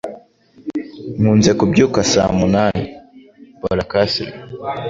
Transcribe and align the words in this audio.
Nkunze 1.19 1.51
kubyuka 1.59 1.99
saa 2.11 2.31
munani. 2.39 2.83
(boracasli) 3.59 4.27